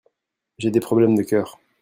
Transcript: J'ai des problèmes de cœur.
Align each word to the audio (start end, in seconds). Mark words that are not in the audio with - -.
J'ai 0.57 0.71
des 0.71 0.79
problèmes 0.79 1.13
de 1.13 1.21
cœur. 1.21 1.59